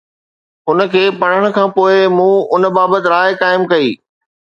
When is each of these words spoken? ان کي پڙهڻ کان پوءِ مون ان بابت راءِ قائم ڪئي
ان 0.69 0.77
کي 0.93 1.03
پڙهڻ 1.19 1.45
کان 1.57 1.67
پوءِ 1.75 1.95
مون 2.15 2.35
ان 2.53 2.63
بابت 2.77 3.03
راءِ 3.11 3.29
قائم 3.41 3.61
ڪئي 3.71 3.89